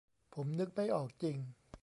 [0.33, 1.37] ผมนึกไม่ออกจริง